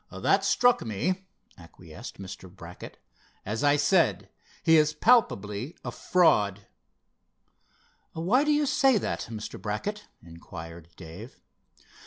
"That 0.11 0.43
struck 0.43 0.83
me," 0.83 1.27
acquiesced 1.59 2.17
Mr. 2.19 2.49
Brackett. 2.49 2.97
"As 3.45 3.63
I 3.63 3.75
said, 3.75 4.29
he 4.63 4.75
is 4.77 4.95
palpably 4.95 5.77
a 5.85 5.91
fraud." 5.91 6.65
"Why 8.13 8.43
do 8.43 8.51
you 8.51 8.65
say 8.65 8.97
that, 8.97 9.27
Mr. 9.29 9.61
Brackett?" 9.61 10.07
inquired 10.23 10.87
Dave. 10.95 11.39